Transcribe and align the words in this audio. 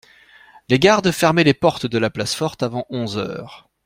Les 0.67 0.79
gardes 0.79 1.11
fermaient 1.11 1.43
les 1.43 1.53
portes 1.53 1.85
de 1.85 1.99
la 1.99 2.09
place 2.09 2.33
forte 2.33 2.63
avant 2.63 2.87
onze 2.89 3.19
heures. 3.19 3.69